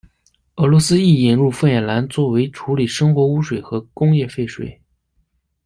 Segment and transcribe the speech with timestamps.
[0.55, 4.81] 俄罗斯亦引入凤眼蓝作为处理生活污水和工业废水。